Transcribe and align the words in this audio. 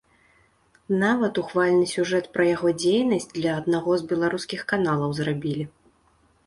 Нават 1.03 1.33
ухвальны 1.41 1.85
сюжэт 1.91 2.25
пра 2.39 2.43
яго 2.55 2.73
дзейнасць 2.81 3.31
для 3.37 3.51
аднаго 3.63 3.91
з 4.05 4.11
беларускіх 4.15 4.61
каналаў 4.73 5.11
зрабілі. 5.21 5.65